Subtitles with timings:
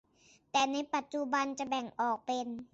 [0.51, 2.47] แต่ในปัจจุบันจะแบ่งออกเป็น